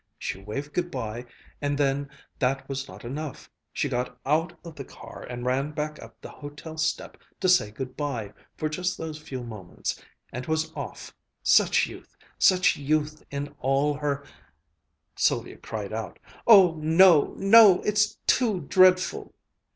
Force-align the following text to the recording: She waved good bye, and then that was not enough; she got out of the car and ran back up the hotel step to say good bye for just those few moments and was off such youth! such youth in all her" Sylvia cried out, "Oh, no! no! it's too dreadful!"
She 0.17 0.41
waved 0.41 0.73
good 0.73 0.89
bye, 0.89 1.27
and 1.61 1.77
then 1.77 2.09
that 2.39 2.67
was 2.67 2.87
not 2.87 3.05
enough; 3.05 3.51
she 3.71 3.87
got 3.87 4.17
out 4.25 4.51
of 4.65 4.73
the 4.75 4.83
car 4.83 5.21
and 5.29 5.45
ran 5.45 5.73
back 5.73 6.01
up 6.01 6.19
the 6.19 6.29
hotel 6.29 6.75
step 6.79 7.17
to 7.39 7.47
say 7.47 7.69
good 7.69 7.95
bye 7.95 8.33
for 8.57 8.67
just 8.67 8.97
those 8.97 9.19
few 9.21 9.43
moments 9.43 10.01
and 10.33 10.47
was 10.47 10.73
off 10.75 11.15
such 11.43 11.85
youth! 11.85 12.17
such 12.39 12.77
youth 12.77 13.21
in 13.29 13.53
all 13.59 13.93
her" 13.93 14.23
Sylvia 15.15 15.57
cried 15.57 15.93
out, 15.93 16.17
"Oh, 16.47 16.79
no! 16.79 17.35
no! 17.37 17.79
it's 17.81 18.15
too 18.25 18.61
dreadful!" 18.61 19.35